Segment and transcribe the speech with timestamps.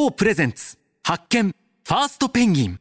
[0.00, 2.80] GO プレゼンツ発見ファーストペンギン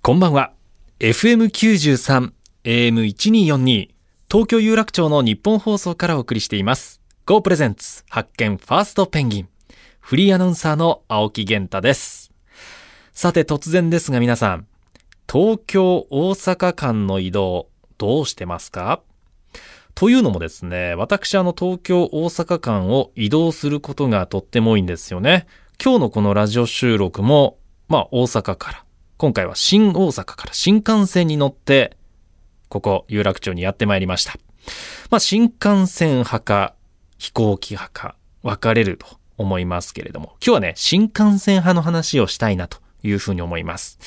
[0.00, 0.52] こんばんは。
[1.00, 2.30] FM93、
[2.62, 3.88] AM1242、
[4.30, 7.00] 東京有楽町の日本放送からお送りしています。
[7.26, 9.48] Go プレゼンツ発見ファーストペンギン。
[9.98, 12.30] フリーアナウンサーの青木源太です。
[13.12, 14.68] さて突然ですが皆さん、
[15.28, 19.02] 東京大阪間の移動、どうしてますか？
[19.94, 25.46] というのもですね、私あの東京大阪間を移動することがとっても多いんですよね。
[25.82, 28.84] 今日のこのラジオ収録も、まあ大阪から、
[29.18, 31.96] 今回は新大阪から新幹線に乗って、
[32.68, 34.34] ここ有楽町にやってまいりました。
[35.10, 36.74] まあ新幹線派か
[37.18, 43.98] 飛行機派か分かれると思いますけれども、今日はね、新幹線派の話をしたいなというふうに思います。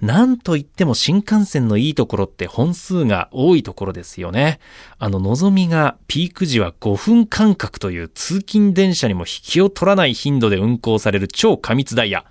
[0.00, 4.60] なんといっても新幹線のいいところって本数が多いところですよね。
[4.98, 12.24] あの、のぞみがピーク時は5分間隔という通勤電車にも引きを取らない頻度で運行される超過密ダイヤ。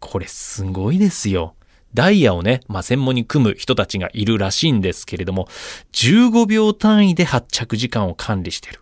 [0.00, 1.54] これすごいですよ。
[1.94, 5.48] ダイヤをね、まあ、専門に組む人たちがいるらしいんですけれども、
[5.92, 8.81] 15秒単位で発着時間を管理してる。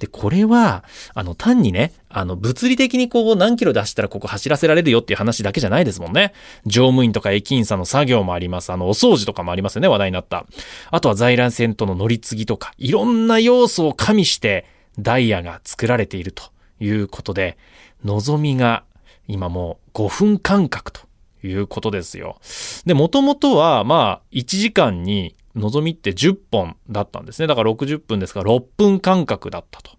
[0.00, 0.82] で、これは、
[1.14, 6.32] あの、単にね、あの、物理的にこう何キロ出したらここ走らせられるよっていう話だけじゃないですもんね。
[6.66, 8.72] 乗務員とか駅員さんの作業もあります。
[8.72, 10.46] あの、お掃除とかもありますよね、話題になった。
[10.90, 14.66] あとは在来線との乗り継ぎとか、いろんな要素を加味して、
[14.98, 16.44] ダイヤが作られていると
[16.80, 17.58] いうことで、
[18.04, 18.84] 望みが
[19.28, 21.02] 今もう5分間隔と
[21.42, 22.38] いうことですよ。
[22.86, 27.46] で、もともとは、まあ、1時間に、のぞみって10本だったんですね。
[27.46, 29.92] だから60分ですから6分間隔だったと。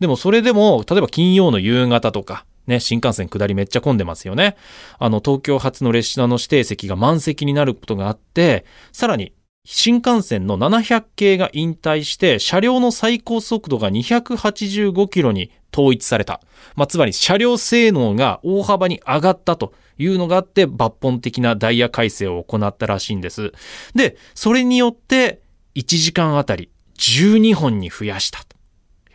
[0.00, 4.56] でもそれでも、例えば金曜の夕方とか、ね、新幹線下りめっちゃ混んでますよね。
[4.98, 9.32] あの、東京発の列車の指定席が満席になることがあって、さらに、
[9.66, 16.42] 新幹線の700系が引退して、車両の最高速度が285キロに統一された。
[16.76, 23.52] まあ、つまり車両性能が大幅に上がったというのがあって、抜本的なダイヤ改正を行ったらしいんです。
[23.94, 25.40] で、それによって、
[25.74, 28.40] 1時間あたり12本に増やした。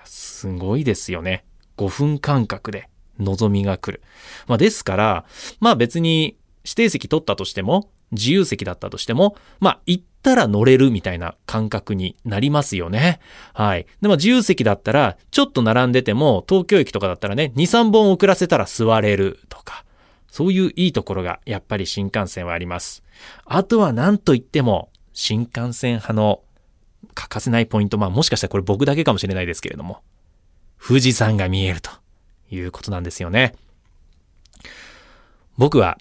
[0.04, 1.46] すごいですよね。
[1.78, 2.90] 5分間隔で
[3.20, 4.02] 望みが来る。
[4.48, 5.26] まあ、ですから、
[5.60, 13.20] まあ別に指定席取ったとしても、自由席だったとしても、まあ行ったら乗れるみたいな感覚になりますよね。
[13.54, 13.86] はい。
[14.02, 19.86] でも自由席だったら、ちょっと並んでても、東京駅とかだったらね、2、3本遅らせたら座れるとか、
[20.28, 23.04] そういういいところがやっぱり新幹線はあります。
[23.46, 26.42] あとは何と言っても、新幹線派の
[27.14, 30.02] 欠かせないポイント、まあもしかしたらこれ僕だけかもしれないですけれども、
[30.82, 31.92] 富士山が見えると
[32.52, 33.54] いうことなんですよね。
[35.58, 35.98] 僕は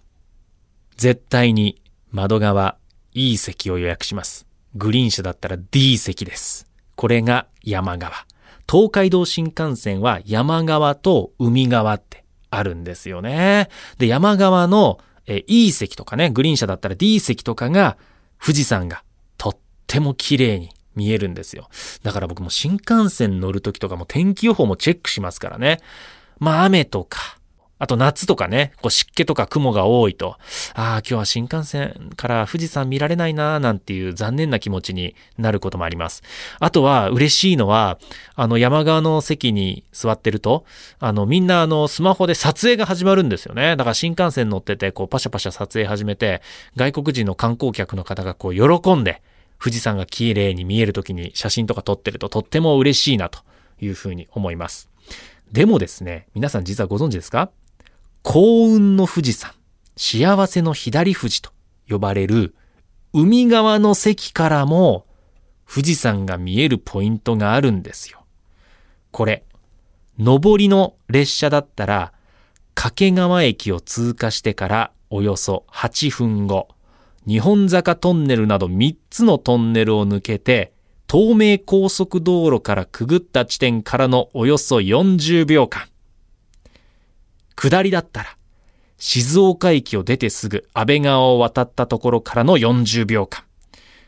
[0.96, 1.80] 絶対に
[2.10, 2.76] 窓側
[3.14, 4.46] いい席を予約します。
[4.74, 6.66] グリーン車だったら D 席です。
[6.94, 8.26] これが山側。
[8.70, 13.68] 東海道新幹線は山側と海側ってあるんですよね。
[13.98, 17.96] で、山側の E 席とかね、グリーン車だったら D 席とかが
[18.42, 19.02] 富士山が
[19.36, 21.68] とっても綺麗に見えるんですよ。
[22.02, 25.80] だから僕も新幹線乗るときとかも天気予報もチェックしますからね。
[26.38, 27.37] まあ雨とか、
[27.78, 30.36] あと夏とかね、こう湿気とか雲が多いと、
[30.74, 36.22] ああ、今日は新幹線から富士山見られないなーなんていう残念な気持ちになることもあります。
[36.58, 37.98] あとは嬉しいのは、
[38.34, 40.64] あの山側の席に座ってると、
[40.98, 43.76] あのみんなあのスマホで撮影が始まるんですよね。
[43.76, 46.42] だから新幹線乗ってて、こうパシャパシャ撮影始めて、
[46.76, 49.22] 外国人の観光客の方がこう喜んで、
[49.60, 53.40] 富士山が綺麗に見える時に写真とか撮ってるととっても嬉しいなと
[53.80, 54.88] いうふうに思います。
[55.52, 57.50] でもですね、皆さん実はご存知ですか？
[58.22, 59.52] 幸運の富士山、
[59.96, 61.50] 幸せの左富士と
[61.88, 62.54] 呼ばれる
[63.12, 65.06] 海側の席からも
[65.68, 68.24] 富士山が見えるポイントがあるんですよ。
[69.10, 69.44] これ、
[70.18, 72.12] 上りの列車だったら
[72.74, 76.68] 掛川駅を通過してからおよそ8分後、
[77.26, 80.72] 日本坂トンネルなど3つのトンネルを抜けて
[81.10, 85.88] 東名高速道路からくぐった地点からのおよそ40秒間。
[87.58, 88.36] 下りだったら、
[88.98, 93.42] 静岡駅を出てすぐ安倍川を渡ったところからの40秒間。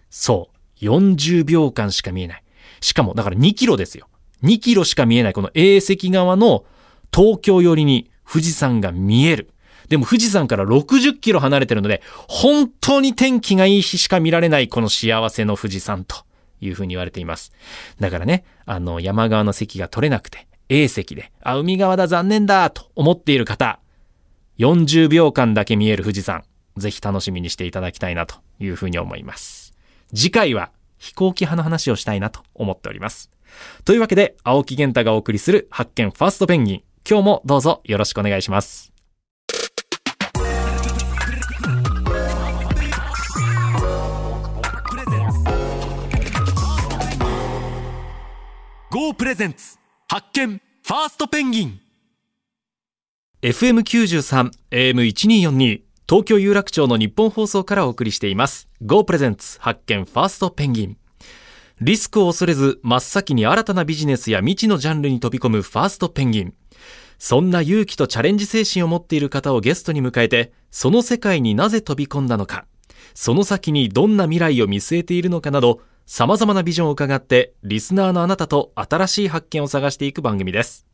[0.08, 0.50] そ
[0.80, 2.44] う、40秒間しか見えない。
[2.80, 4.06] しかも、だから2キロですよ。
[4.44, 6.64] 2キロしか見えないこの A 席側の
[7.12, 9.50] 東京寄りに富士山が見える。
[9.88, 16.24] でも富士山から60キロ離れてるので、本当に天気がいい日しか見られないこの幸せの富士山と
[16.60, 17.52] いうふうに言われています。
[17.98, 23.80] だからね、あの山側の席が取れなくて、A 席で、あ、海側だ残念だと思っている方、
[24.58, 26.44] 40秒間だけ見える富士山、
[26.76, 29.74] ぜひ楽しみにしていただきたいなというふうに思います。
[30.14, 33.30] 次回は飛行機派の話をしたいなと思っております。
[33.84, 36.82] というわけで、青木源太がお送りする発見ファーストペンギン。
[37.08, 38.92] 今日もどうぞよろしくお願いします。
[48.90, 49.79] GO プレゼンツ
[50.12, 51.80] 発見ファーストペンギン
[53.42, 58.68] FM93、AM1242、東京有楽町の日本放送からお送りしています。
[58.84, 60.96] Go プレゼンツ発見ファーストペンギン。
[61.80, 66.54] リスクを恐れず真っ先に新たなビジネスや未知のジャンルに飛び込むファーストペンギン。
[67.20, 72.66] そんな勇気とチャレンジ精神を持っている方をゲストに迎えて、その世界になぜ飛び込んだのか、
[73.14, 80.86] その先にどんな未来を見据えているのかなど、様々なビジョンを伺って、リスナーのあなたと新しい発見を探していく番組です。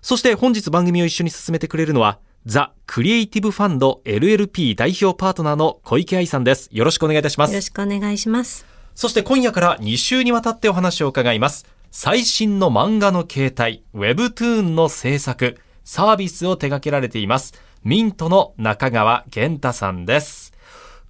[0.00, 6.68] そして本日番組を一緒に進めてくれるのは、ザ・クリエイティブファンド LLP 代表パートナーの小池愛さんです。
[6.72, 7.66] よろしくお願いいたしまよろす。
[7.66, 8.64] しくお願いします。
[8.94, 11.66] そして今夜から2週にわたってお話を伺います。
[11.90, 17.54] 最新の漫画の形態、Webtoon の制作、サービスを手掛けられています。
[17.82, 20.47] ミントの中川玄太さんです。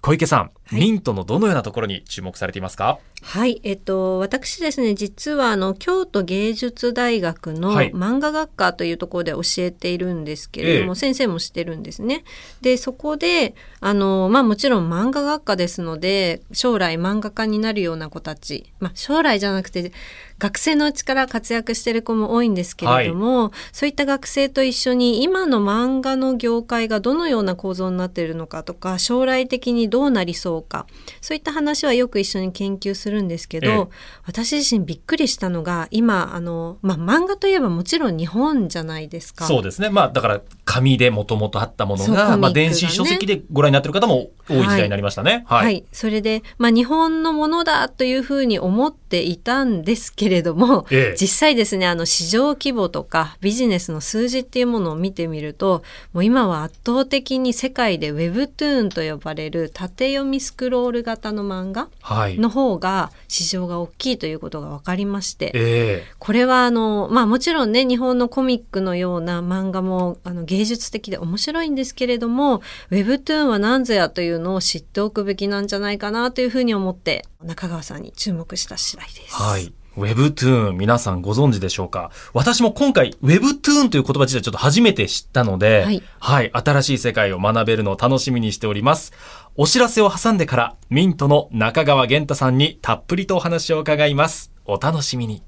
[0.01, 2.99] 小池さん、ミントのどのようなところに注目されていますか？
[3.21, 7.91] はい、えっと、私ですね、実はあの、京都芸術大学のはい。
[7.91, 10.95] 漫画学科というところで教えているんですけれども、ええ。
[10.95, 12.23] 先生もしてるんですね。
[12.61, 19.91] で、そこで、あの、まあもちろん漫画学科ですので、将来漫画家になるような子たち、まあ将来じゃなくて、
[20.39, 30.87] 学生のうちから活躍してる子も多いんですけれども、そういった学生と一緒に今の漫画の業界がどのような構造になっているのかとか、将来的にどうなりそうか、
[31.19, 33.87] そういった話はよく一緒に研究するんですけど、ええ
[34.25, 39.45] 私自身びっくりしたのが、今、あの、まあ漫画といえばもちろん日本じゃないですか。
[39.45, 39.89] そうですね。
[39.89, 45.45] まあ、だから、紙でもともとあったものが、ねまあ、電子書籍でご覧になっている方も多い時代になりましたね。
[45.47, 45.65] はい。
[45.65, 55.83] はい、それで、まあ、日本のものだというふうに思っていたんですけれども、ええ実際ですねあの市場規模とかビジネスの数字っていうものを見てみると
[56.13, 62.39] もう今は圧倒的に世界で Webtoon と呼ばれる縦読みスクロール型の漫画はい。
[62.39, 65.51] の方が市場が大きいということが分かりまして。
[65.55, 72.61] えこれはあの、まあもちろんね、日本のコミックのような漫画もあの芸術的で面白いんですけれども、
[72.91, 79.35] Webtoon は何ぞやというのを知っておくべきなんじゃないかなというふうに思って、中川さんに注目した次第です。
[79.35, 79.73] はい。
[79.97, 82.11] Webtoon 皆さんご存知でしょうか？
[82.33, 86.51] 私も今回 Webtoon という言葉自体ちょっと初めて知ったので、はいはい。
[86.53, 89.11] 新しい世界を学べるのを楽しみにしております。
[89.55, 94.53] お知らせを挟んでから、ミントの中川玄太さんにたっぷりとお話を伺います。
[94.65, 95.43] お楽しみに。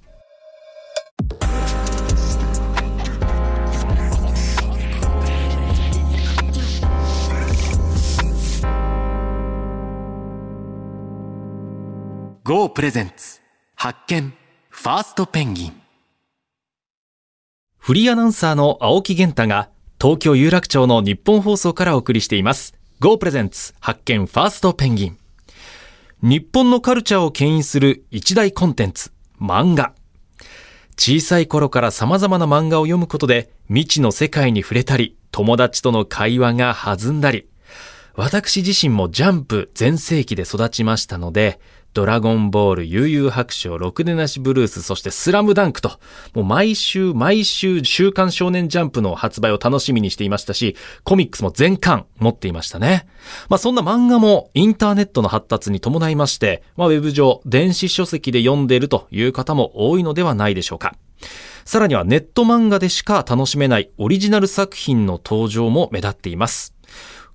[12.43, 13.40] GO プレゼンツ
[13.83, 14.31] 発見
[14.69, 15.73] ファーストペンギン
[17.79, 22.75] フリーアナウンサーの青木玄太が東京有楽町の日本放送からお送りしています。
[22.99, 25.17] Go プレゼンツ発見ファーストペンギン。
[26.21, 29.11] 日本のカルチャーを牽引する一大コンテンツ、
[29.41, 29.95] 漫画。
[30.95, 37.47] 小さい頃から様々な漫画を読むことで未知の世界に触れたり、友達との会話が弾んだり、
[38.13, 41.59] 私自身もジャンプ全盛期で育ちましたので、
[41.93, 45.99] ドラゴンボール、悠々白書、ろくでなしブルース、そしてスラムダンクと、
[46.33, 53.07] もう毎週毎週週刊少年ジャンプの発売を楽しみにしていましたし、コミックスも全巻持っていましたね。
[53.49, 60.95] まあそんな漫画もインターネットの発達に伴いまして、まあウェブ上、電子書籍で読んでいるという方も多いのではないでしょうか。
[61.65, 66.73] さらにはネット漫画でしか楽しめないオリジナル作品の登場も目立っています。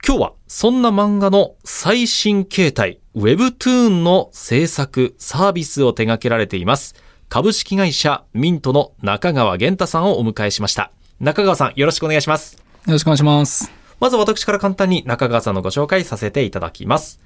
[0.07, 6.95] 今日はそんな漫画の最新形態 Webtoon の制作、サービスを手掛けられています。
[7.31, 10.93] 株式会社ミントの中川玄太さんをお迎えしました。
[11.19, 12.57] 中川さんよろしくお願いします。
[12.57, 13.73] よろしくお願いします。
[14.01, 17.19] まず私から簡単に中川さんのご紹介させていただきます。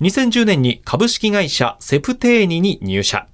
[0.00, 3.28] 2010年に株式会社セプテーニに入社。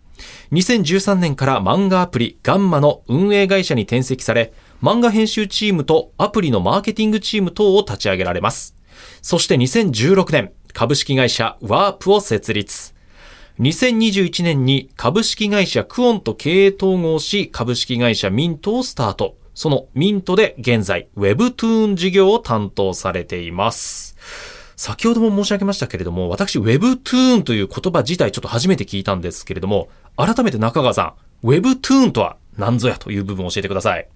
[0.53, 4.53] 2013年から漫画アプリガンマの運営会社に転籍され、
[4.83, 8.77] 漫画編集チームとアプリのマーケティングチーム等を立ち上げられます。
[9.23, 12.95] そして2016年、株式会社ワープを設立。
[13.61, 19.37] 2021年に株式会社クオンと経営統合し、株式会社ミントをスタート。
[19.55, 24.17] そのミントで現在 Webtoon 事業を担当されています。
[24.77, 34.09] 先ほども申し上げましたけれども、私 Webtoon という言葉自体ちょっと初めて聞いたんですけれども、改めて中川さん、Webtoon とは何ぞやという部分を教えてください。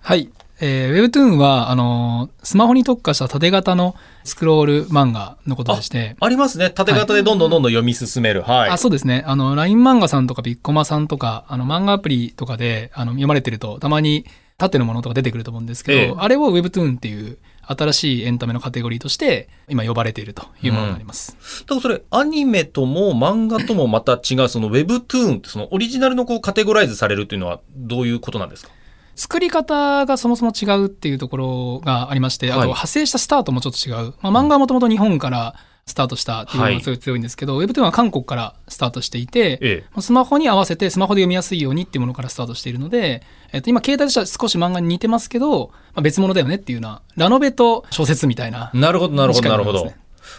[0.00, 0.30] はい。
[0.60, 6.70] えー、Webtoon は、あのースマホに特化した縦型のスクロール漫画のことでして、ありますね。
[6.70, 8.42] 縦型でどんどんどんどん読み進める。
[8.42, 8.70] はい。
[8.70, 9.24] あそうですね。
[9.26, 14.24] あの、LINE 漫画さんとかビッコマさんとか、あの、漫画アプリとかで、あの、読まれてると、たまに、
[14.58, 17.36] 縦のものとか出てくると思うんですけど、ええあれを Webtoon っていう
[17.66, 21.36] 新しいエンタメのカテゴリーとして今呼ばれているというものになります。
[21.66, 28.70] だからそれ、アニメとも漫画ともまた違う、その Webtoon ってそのオリジナルのこうカテゴライズされるっていうのはどういうことなんですか？
[29.16, 34.14] 作り方がそもそも違うっていうところがありまして、あとはい派生したスタートもちょっと違う。
[34.20, 35.56] まあ、漫画はもともと日本から
[35.86, 48.70] スタートしたっていうのがすごい強いんですけど、Webtoon は韓国からスタートしていて、えスマホに合わせてスマホで読みやすいようにっていうものからスタートしているので、えっと、今携帯としては少し漫画に似てますけど、まあ、別物だよねっていうような、ラノベと小説みたいな。
[48.74, 49.92] なるほど、なるほど、なるほど。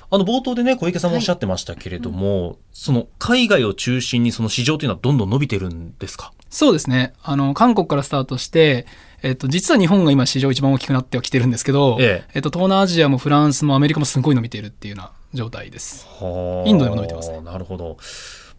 [0.10, 6.32] あの、冒頭でね、小池さんもおっしゃってましたけれども、その、海外を中心にその市場というのはどんどん伸びてるんですか？
[6.50, 7.14] そうですね。
[7.24, 8.88] あの、韓国からスタートして、
[9.22, 16.08] えっと、実は日本が今市場一番大きくなってはきてるんですけど、ええっと、東南アジアもフランスもアメリカもすごい伸びているっていうような状態です。
[16.66, 17.98] インドでも伸びてますねなるほど。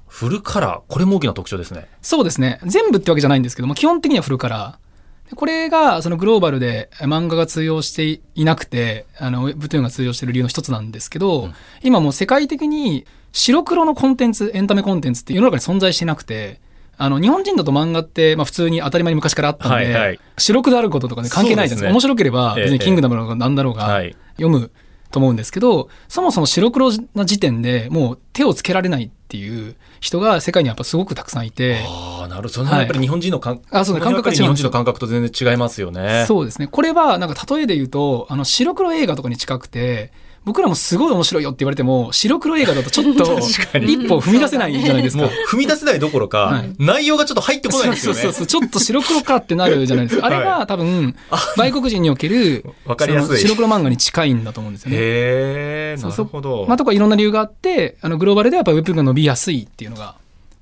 [0.06, 1.88] フルカラー、これも大きな特徴ですね。
[2.02, 2.58] そうですね。
[2.64, 4.87] 全部ってわけじゃないんですけども、基本的にはフルカラー。
[5.30, 11.50] でこれが、そのグローバルで漫画が通用していなくて、あの、ブトゥーンが通用している理由の一つなんですけど、
[11.82, 16.60] 今もう世界的に白黒のコンテンツ、エンタメコンテンツって世の中に存在してなくて、
[16.96, 21.88] あの、日本人だと漫画って、まあ普通に当たり前に昔からあったんで、はいはい白黒であることとかね、関係ないじゃないですか。
[21.88, 21.92] すね。
[21.92, 24.16] 面白ければ、別ええにキングダムだろうが何だろうが、はい。
[24.36, 24.70] 読む
[25.10, 32.48] と思うんですけど、そもそも白黒な時点でもう手をつけられないっていう人が世界にやっぱすごくたくさんいて、ああ、なるほど。
[32.48, 36.24] それはやっぱり日本人の感、あそうねれはやっぱり日感覚が違うんですよ本人の感覚と全然違いますよね。
[36.26, 36.66] そうですね。
[36.66, 40.12] これは、なんか例えで言うと、あの、白黒映画とかに近くて、
[40.48, 43.38] 僕らもすごい面白いよって言われても、白黒映画だとちょっと、
[43.80, 45.32] 一歩踏み出せないじゃないですかもう。
[45.46, 48.22] 踏み出せないどころか、はい内容がちょっと入ってこないんですよね。
[48.22, 48.46] そうそうそう。
[48.46, 50.26] ちょっと白黒かってなるじゃないですか。
[50.26, 51.14] あれはが多分、
[51.58, 54.96] 外国人における、わかりやすい白黒漫画に近いんだと思うんですよね。
[54.96, 56.64] へえ、なそうるほど。
[56.66, 60.14] まあ、とかいろんな理由があって、あの、グローバルではやっぱウェブが伸びやすいっていうのが、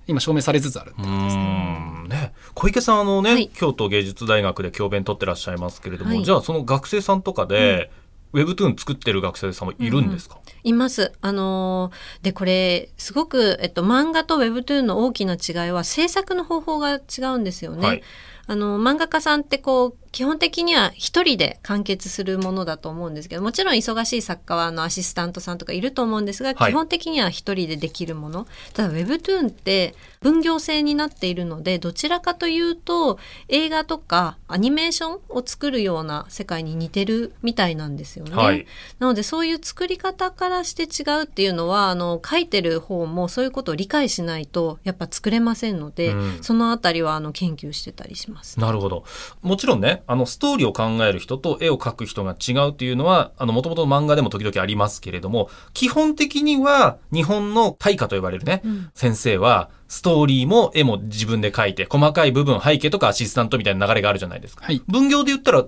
[0.08, 1.86] 今証明されつつあるってう感じですね。
[2.08, 7.88] ね、小池さんあのね、はい京都芸術大学で教鞭取ってらっしゃいますけれども、はいじゃあその学生さんとかで、ウェ
[8.32, 11.12] ブトゥーン作ってる学生さんもいるんですか、います。
[11.20, 17.86] あのーで、これ、すごく、えっと、漫画と Webtoon の大きな違いは、制作の方法が違うんですよね。
[17.86, 18.02] はい
[18.48, 28.46] あの、漫画家さんってこう、基本的には一人で完結するものだと思うんですけど、もちろん忙しい作家はあのアシスタントさんとかいると思うんですが、はい基本的には一人でできるもの。
[28.72, 33.18] ただ Webtoon って分業制になっているので、どちらかというと
[33.48, 38.34] 映画とかアニメーションを作るような世界に似てるみたいなんですよね。
[38.34, 38.66] はい
[38.98, 48.58] なのでそういう作り方からして違うっていうのは、あの、書いてる方もそういうことを理解しないとやっぱ作れませんので、うんそのあたりはあの研究してたりします。
[48.58, 49.04] なるほど。
[49.42, 64.64] もちろんね、あの、ストーリーを考える人と絵を描く人が違うっていうのは、あの、もともと漫画でも時々ありますけれども、基本的には、日本の大家と呼ばれるね、うん先生は、ストーリーも絵も自分で描いて、細かい部分、背景とかアシスタントみたいな流れがあるじゃないですか。
[64.64, 65.64] はい分業で言ったら、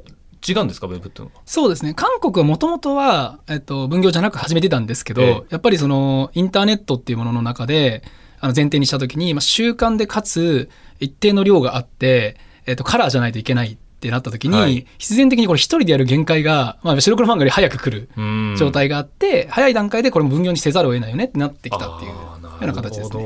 [0.47, 1.42] 違うんですか、ウェブっていうのは。
[1.45, 1.95] そうですね。
[1.95, 8.02] 韓国はもともとは、えっと、分業じゃなく始めてたんですけど、ええやっぱりその、インターネットっていうものの中で、
[8.40, 14.87] あの前提にしたときに、まあ、習慣でかつ、一定の量があって、えっと、カラーじゃないといけないってなったときに、はい。
[14.99, 18.57] 必然的にこれ一人でやる限界が、まあ、白黒漫画より早く来るうん。
[18.57, 23.19] 状態があって、早い段階でこれも分業にせざるを得ないよねってなってきたっていうような形ですね。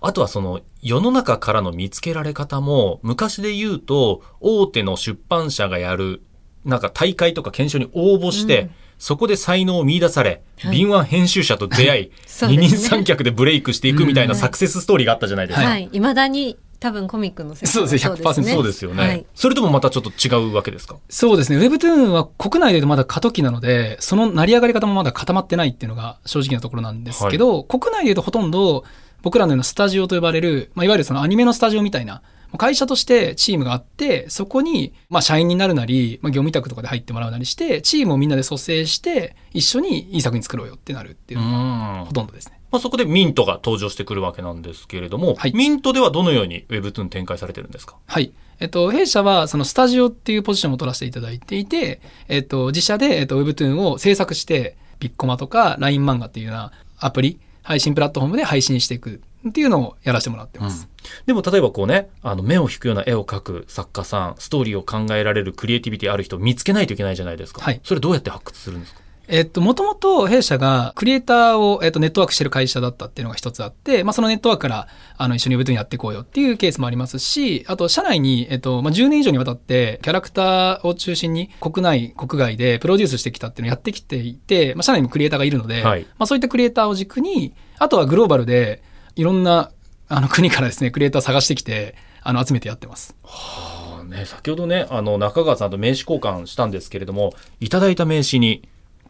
[0.00, 6.22] あとはその世の中からの見つけられ方も昔で言うと大手の出版社がやる
[6.64, 8.70] なんか大会とか検証に応募して、うん。
[8.98, 10.76] そこで才能を見出され、はい。
[10.76, 12.66] 敏腕編集者と出会い、 そうですね。
[12.66, 15.66] 二人三脚でブレイクしていくみたいなサクセスストーリーがあったじゃないですか。
[15.66, 15.88] はい。
[15.92, 19.26] 未だに多分コミックの世界そうですね100%そうですよね、はい。
[19.34, 20.96] それともまたちょっと違うわけですか？
[21.08, 21.58] そうですね。
[21.58, 28.84] Webtoon は国内でまだ過渡期なので、その成り上がり方もまだ固まってないっていうのが正直なところなんですけど、国内で言うとほとんど
[29.22, 32.22] 僕らのようなスタジオと呼ばれる、まあ、いわゆるそのアニメのスタジオみたいな、
[32.56, 42.57] 会社としてチームがあって、そこに、まあ、社員になるなり、まあ、業務委託とかで入ってもらうなりして、チームをみんなで蘇生して、一緒にいい作品作ろうよってなるっていうのがまほとんどですね。
[42.76, 47.96] あ、そこでミントが登場してくるわけなんですけれども、はいミントではどのように Webtoon 展開されてるんですか？
[48.06, 48.32] はい。
[48.60, 60.88] えっと、弊社は、そのスタジオっていうポジションを取らせていただいていて、えっと、自社で、えっと、Webtoon を制作して、ピッコマとか LINE 漫画っていうようなアプリ、配信プラットフォームで配信していくっていうのをやらせてもらってます。
[61.26, 67.62] でも例えばこうね、あの目を引くような絵を描く作家さん、ストーリーを考えられるクリエイティビティある人を見つけないといけないじゃないですか。
[67.62, 69.00] はいそれどうやって発掘するんですか？
[69.30, 88.82] えっと、もともと弊社がクリエイターを、えっと、ネットワークしてる会社だったっていうのが一つあって、まあ、そのネットワークから、あの、一緒に Webtoon やっていこうよっていうケースもありますし、あと、社内に、えっと、まあ、10年以上にわたって、キャラクターを中心に国内、国外でプロデュースしてきたっていうのをやってきていて、まあ、社内にもクリエイターがいるので、はいまあ、そういったクリエイターを軸に、あとはグローバルで、
[89.14, 89.70] いろんな、
[90.08, 93.14] あの、国からですね、クリエイターを探してきて、あの、集めてやってます。
[93.24, 98.68] あね、先ほどね、あの、中川さんと名刺交換したんですけれども、いただいた名刺に、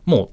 [0.09, 0.31] も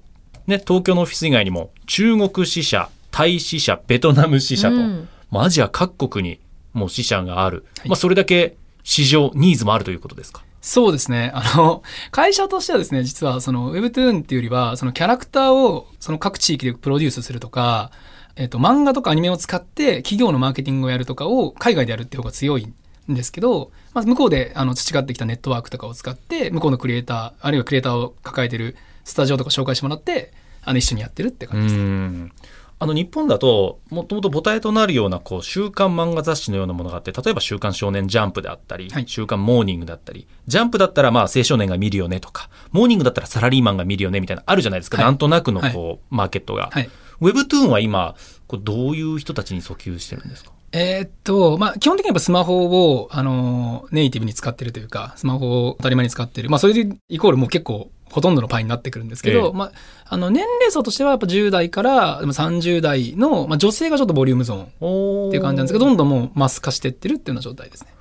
[0.47, 6.39] う、ね、東京のオフィス以外にも、中国支社、タイ支社、ベトナム支社と、うんまあアジア各国に
[6.71, 7.65] もう支社がある。
[7.85, 10.43] まあ、それだけ市場、ニーズもあるということですか？
[10.61, 11.31] そうですね。
[11.33, 17.91] あの、会社としてはですね、実はその Webtoon っていうよりは、そのキャラクターをその各地域でプロデュースするとか、
[18.37, 22.65] えっと、漫画とかアニメを使って企業のマーケティングをやるとかを海外でやるっていう方が強い
[23.11, 30.33] んですけど、まず向こうであの培ってきたネットワークとかを使って、向こうのクリエイター、あるいはクリエイターを抱えてるスタジオとか紹介してもらって、
[30.63, 32.45] あの、一緒にやってるって感じです。
[32.77, 39.05] あの日本だともともと母体となるようなこう週刊漫画雑誌のようなものがあって例えば「週刊少年ジャンプ」であったり「はい。
[39.07, 45.05] 週刊モーニング」だったりジャンプだったらまあ青少年が見るよねとかモーニングだったらサラリーマンが見るよねみたいなあるじゃないですか、はい。
[45.05, 46.89] なんとなくのこう、マーケットが、はい。
[47.21, 50.51] ウェブトゥーンは今こうどういう人たちに訴求してるんですか？
[50.73, 56.49] えーっと、まあ、基本的にやっぱスマホを、あの、ネイティブに使ってるというか、スマホを当たり前に使ってる。
[56.49, 59.71] まあ、それでイコールもう結構、ほとんどのパイになってくるんですけど、ええまあ、
[60.05, 67.93] あの、年齢層としてはやっぱ10代からでも30代の、まあ、女性がちょっとボリュームゾーンっっていう感じなんですけど、どんどんもうマス化してってるっていうような状態ですね。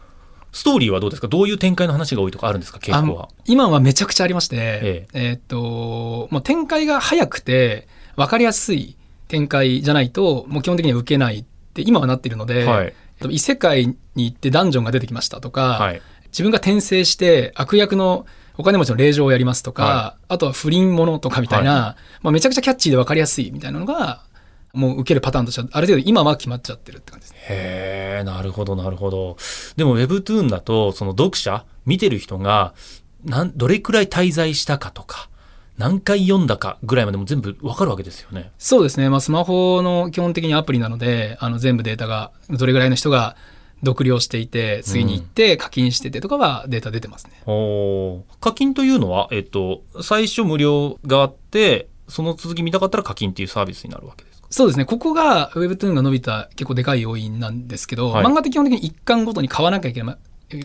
[0.53, 1.27] ストーリーはどうですか？
[1.27, 2.79] どういう展開の話が多いとかあるんですか？
[2.79, 3.29] 傾向は。
[3.45, 8.97] 今はめちゃくちゃありまして、ええーっと、もう展開が早くて、分かりやすい
[9.27, 12.87] 展開じゃないと、もう基本的には受けないって今はなっているので、はい。
[12.87, 16.01] えっと異世界に行ってダンジョンが出てきましたとか、はい。
[16.27, 18.25] 自分が転生して悪役の
[18.57, 24.23] お金持ちの令状をやりますとか、はあとは不倫者とかみたいな、まあ、めちゃくちゃキャッチーで分かりやすいみたいなのが、
[24.73, 27.39] もう受けるパターンとしては、ある程度今は決まっちゃってるって感じですね。
[27.49, 29.37] へえ、なるほど、なるほど。
[29.77, 32.75] でも Webtoon だと、その読者、見てる人が、
[33.25, 35.29] なん、どれくらい滞在したかとか、
[35.79, 38.53] 何回読んだかぐらいまでも全部わかるわけですよね。
[38.59, 39.09] そうですね。
[39.11, 43.37] まあ、スマホの基本的にアプリなので、あの、全部データが、どれぐらいの人が
[43.85, 47.43] 読了していて、次に行って課金しててとかはデータ出てますね。
[47.47, 54.49] おー課金というのは、えっと、最初無料があって、その続き見たかったら課金っていうサービスになるわけですか？
[54.51, 54.85] そうですね。
[54.85, 60.17] ここが Webtoon が伸びた結構でかい要因なんですけど、はい漫画って基本的に一巻ごとに買わなきゃいけない。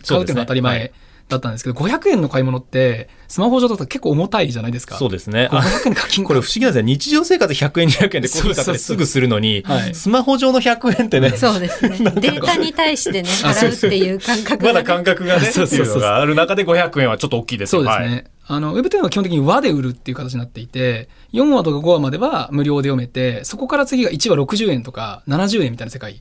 [0.06, 0.92] 買うっていうのが当たりはい前
[1.30, 4.96] だったんですけど、500円の買い物って、スマホ上だと結構重たいじゃないですか。
[4.96, 5.48] そうですね。
[5.50, 6.82] こうあ500円課金これ不思議なんですよ。
[6.82, 11.98] 日常生活100円、200円でコーヒー買ったりすぐするのに、はいスマホ上の100円ってね、 そうですね。
[11.98, 18.14] データに対してね、払うっていう感覚まだ感覚がね、 そうそうそういうのがある中で500円はちょっと大きいですよそうですね。
[18.14, 26.20] はいあの、は基本的に和で売るっていう形になっていて、4話とか5話までは無料で読めて、そこから次が1話60円とか70円みたいな世界。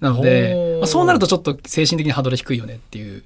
[0.00, 3.22] なのほでー、まあ、そうなるとちょっと精神的にハードル低いよねっていう。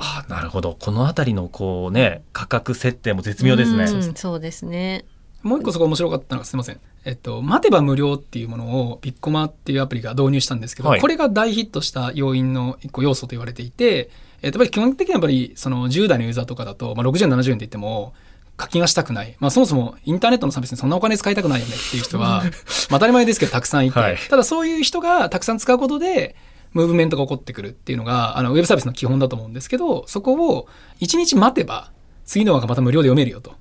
[0.00, 0.76] あなるほど。
[0.78, 3.84] このあたりのこうね、価格設定も絶妙ですね。
[3.84, 5.04] うんそうですね。
[5.42, 6.80] もう一個そこ面白かったのがすいません。
[7.04, 14.10] えっと、待てば無料っていうものをピッコマっていうアプリが導入したんですけど、はいこれが大ヒットした要因の一個要素と言われていて、
[14.42, 18.12] えっと、やっぱり基本的にはやっぱりその10代のユーザーとかだと、まあ、60円、70円って言っても、
[18.60, 19.34] 課金はしたくない。
[19.38, 22.50] まあそもそもインターネットのサービスにそんなお金使いたくないよねっていう人は、まあ
[22.90, 26.36] 当たり前ですけどたくさんいて、はいただそういう人がたくさん使うことで、
[26.72, 30.68] ムーブメントが起こってくるっていうのが、あの、ウェブサービスの基本だと思うんですけど、そこを
[31.00, 31.90] 1日待てば、
[32.24, 33.54] 次の話がまた無料で読めるよと。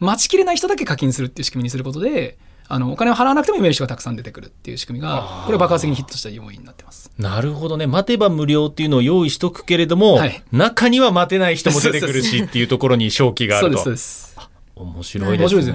[0.00, 7.10] 待ちきれない人だけ課金するっていう仕組みにすることで、あの、お金を払わなくても読める人がたくさん出てくるっていう仕組みあがー、これ爆発的にヒットした要因になってます。
[7.18, 7.86] なるほどね。
[7.86, 13.92] 待てば無料っていうのを用意しとくけれども、はい中には待てない人も出てくるしっていうところに正気があそうです、るとそう。
[13.94, 14.36] です。
[14.74, 15.42] 面白いですね。
[15.44, 15.74] 面白いです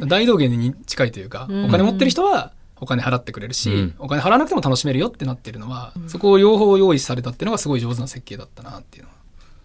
[0.06, 9.14] 大道芸に近いというか、うんお金持ってる人はお金払ってくれるし、うんお金払わなくても楽しめるよってなってるのは、そこを両方用意されたっていうのがすごい上手な設計だったなっていうのは。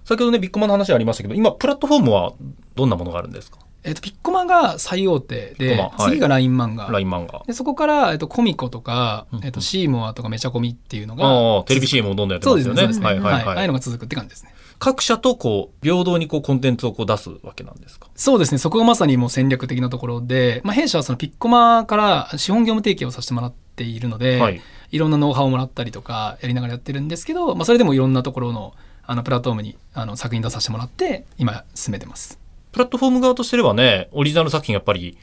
[0.03, 2.33] 先ほどね、ビッグマンの話ありましたけど、今、プラットフォームは
[2.75, 3.57] どんなものがあるんですか？
[3.83, 6.89] えっ、と、ピッコマが最大手で、はい次が LINE 漫画。
[6.91, 7.43] ?LINE 漫画。
[7.45, 12.47] でそこから、えっと、コミコとかうんう、んえっと、シーモアとかメチャコミっていうのが、ああ、テレビ CM もどんどんやって。
[12.49, 12.79] ますよね。
[12.81, 13.05] そうですね。
[13.05, 13.61] はいはいああはい。
[13.61, 14.54] いうのが続くって感じですね。
[14.79, 18.09] 各社とこう、平等にこう、コンテンツをこう出すわけなんですか？
[18.15, 18.57] そうですね。
[18.57, 24.61] そこがまさにもう戦略的なところで、まあ、弊社はそのピッコマから資本業務提携をさせてもらっているので、はい
[24.91, 28.73] い、ろんなノウハウをもらったりとかやりながらやってるんですけど、まあ、それでもいろんなところの
[29.07, 32.39] あのプラットフォームにあの作品出させてもらって、今進めてます。
[32.71, 35.17] プラットフォーム側としてればね、オリジナル作品やっぱり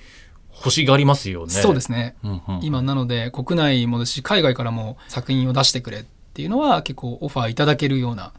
[0.57, 1.51] 欲しがりますよね。
[1.51, 2.15] そうですね。
[2.23, 8.33] うんうん今なので国内もですし海外からも作品を出してくれっていうのは結構オファーいただけるような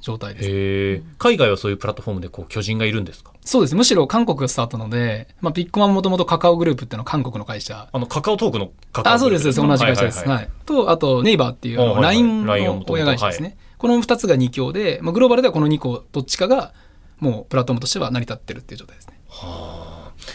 [0.00, 0.48] 状態です。
[0.48, 1.02] へえ。
[1.18, 3.32] 海外はそういうプラットフォームでこう、巨人がいるんですか？
[3.44, 3.74] そうです。
[3.74, 10.18] むしろ韓国がスタートなので、まあ、ピッコマももともとカカオグループっていうのは韓国の会社あの、カカオトークのカカオあ、そうです、そうです同じ会社です。
[10.20, 13.56] はいははいいと、あと、ネイバーっていう LINE の親会社ですね。
[13.78, 16.72] この2つが2強で、まあ、グローバルではこの2個どっちかが、
[17.18, 19.14] もうプラットフォームとしては成り立ってるっていう状態ですね。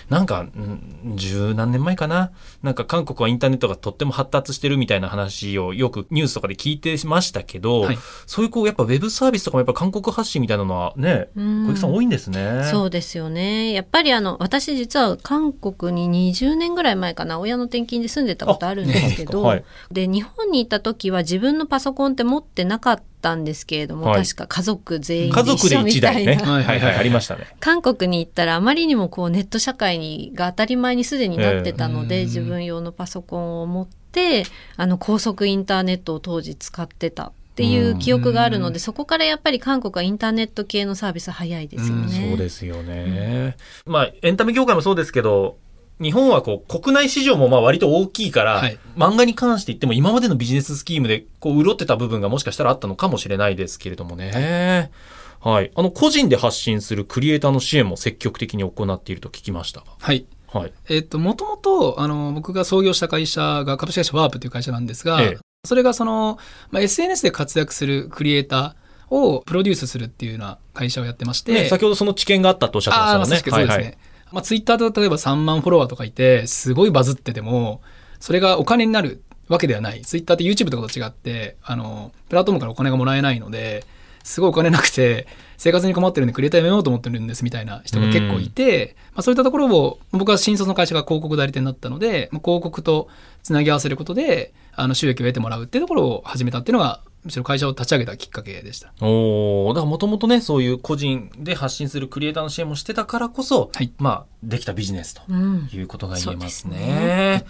[0.10, 2.32] なんか、うん十何年前かな？
[2.62, 12.63] なんか韓国はインターネットがとっても発達してるみたいな話をよくニュースとかで聞いてましたけど、はいそういうこう、やっぱウェブサービスとかもやっぱ韓国発信みたいなのはね、うん小池さん多いんですね。
[12.71, 13.73] そうですよね。
[13.73, 23.03] やっぱりあの、私実は韓国に20年ぐらい前かな、親の転勤で住んでたことあるんですけど、あはいで、日本に行った時は自分のパソコンって持ってなかった
[23.36, 26.34] んですけれども、はい確か家族全員家族で一台ね。
[26.34, 27.48] 一緒みたいなはいはいはい、ありましたね。
[27.60, 34.46] 韓国に行ったらあまりにもこうネット社会にが当たり前にすでになってたので、ええ自分用のパソコンを持って
[34.78, 42.28] あの高速インターネットを当時使ってたっていう記憶があるので、そこからやっぱり韓国はインターネット系のサービス早いですようんね。
[42.30, 43.56] そうですよね。
[43.86, 45.58] まあ、エンタメ業界もそうですけど、
[46.04, 54.92] 日本はこう国内市場もまあ割と大きいから、はい漫画に関して言っても今までのビジネススキームでこう潤ってた部分がもしかしたらあったのかもしれないですけれどもね。
[55.39, 55.72] はい。
[55.76, 59.88] あの、個人で発信するクリエイターの支援も積極的に行っていると聞きましたが。
[60.00, 60.26] はい。
[60.48, 60.74] はい。
[60.89, 66.38] えっと、もともと、あの、僕が創業した会社が株式会社ワープという会社なんですが、ええそれがその、
[66.72, 73.42] まあ、SNS で活躍するクリエイターをプロデュースするっていうような会社をやってまして、ね、先ほどその知見があったとおっしゃってましたね。
[73.50, 73.84] そうですね。
[73.86, 73.98] はい
[74.34, 77.82] まあ、ツイッターで例えば3万フォロワーとかいて、すごいバズってても、
[78.19, 80.02] それがお金になるわけではない。
[80.02, 83.86] ツイッターって YouTube とかと違って、あの、プラットフォームからお金がもらえないので、
[84.24, 93.10] すごいお金なくて、生活に困ってるんでクリエイターやめようと思ってるんですみたいな人が結構いて、まあ、そういったところを、僕は新卒の会社が広告代理店だったので、まあ、広告と
[93.43, 98.94] つなぎ合わせることで、あの、収益を得てもらうっていうところを始めたっていうのが、むしろ会社を立ち上げたきっかけでした。
[99.02, 106.70] おーだからもともとね、そういう個人で発信するクリエイターの支援もしてたからこそ、はいまあ、できたビジネスとうんいうことが言えますね。
[106.70, 107.46] そうですね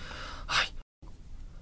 [0.46, 0.74] はい。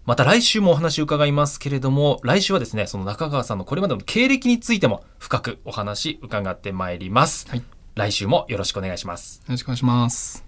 [0.06, 7.48] また来週もお話を伺いますけれども、来週はですね、その中川さんのこれまでの経歴についても深くお話伺ってまいります。
[7.50, 7.64] はい
[7.96, 9.40] 来週もよろしくお願いします。
[9.40, 10.46] よろしくお願いします。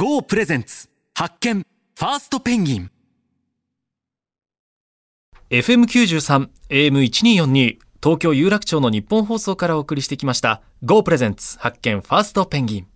[0.00, 2.90] GO プレゼンツ発見ファーストペンギン
[5.50, 12.86] FM93、AM1242、東京有楽町の日本放送からお送りしてきました、GO プレゼンツ発見ファーストペンギン。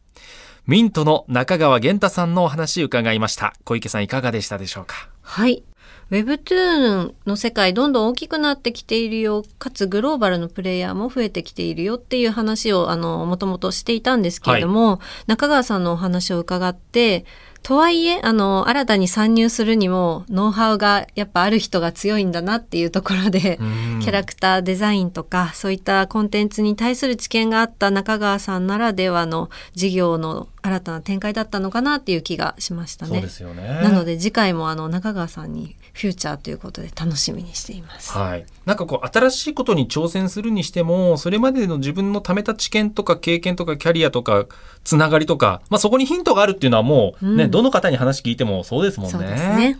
[0.66, 3.52] ミントの中川源太さんのお話伺いました。
[3.64, 5.10] 小池さんいかがでしたでしょうか？
[5.20, 5.62] はい。
[6.10, 17.24] Webtoon の世界どんどん大きくなってきているよ、かつグローバルのプレイヤーも増えてきているよっていう話をあの、もともとしていたんですけれども、中川さんのお話を伺って、
[17.64, 23.58] とはいえ、あの、新たに参入するにも、ノウハウがやっぱある人が強いんだなっていうところで、
[24.02, 33.12] キャラクターデザインとか、そういったコンテンツに対する知見があった中川さんならではの事業の新たな展開だったのかなっていう気がしましたね。
[33.12, 33.80] そうですよね。
[33.82, 38.12] なので次回もあの中川さんにフューチャーということで楽しみにしています。
[38.12, 38.44] はい。
[38.66, 44.46] なんかこう、新しいことに挑戦するにしても、それまでの自分の貯めた知見とか経験とかキャリアとか、
[44.82, 49.12] つながりとか、まあそこにヒントがあるっていうのはもうね、うんどの方に話聞いてもそうですもんね。
[49.12, 49.78] そうですね。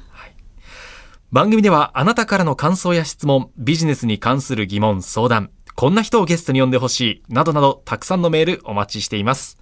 [1.33, 9.59] 番組ではあなたからの感想や質問、ビジネスに関する疑問、相談、こんな人をゲストに呼んでほしい、などなどたくさんのメールお待ちしています。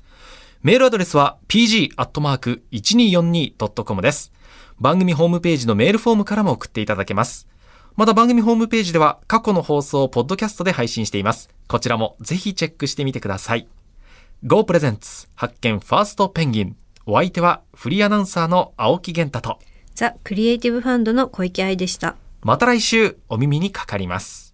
[0.62, 4.30] メールアドレスは pg.1242.com です。
[4.80, 7.48] 番組ホームページのメールフォームからも送っていただけます。
[7.96, 11.50] また番組ホームページでは過去の放送をポッドキャストで配信しています。
[11.68, 13.68] こちらもぜひチェックしてみてください。
[14.44, 16.76] Go プレゼンツ発見ファーストペンギン。
[17.06, 19.58] お相手はフリーアナウンサーの青木源太と、
[19.94, 22.16] ザ・クリエイティブファンドの小池愛でした。
[22.42, 24.51] また来週お耳にかかります。